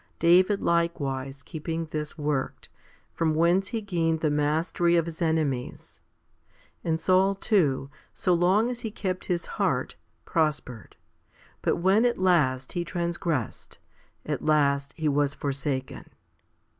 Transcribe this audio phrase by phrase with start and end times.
[0.17, 2.69] David likewise keeping this worked,
[3.13, 6.01] from whence he gained the mastery of his enemies;
[6.83, 9.95] and Saul too, so long as he kept his heart,
[10.25, 10.95] prospered,
[11.61, 13.77] but when at last he transgressed,
[14.25, 16.09] at last he was forsaken.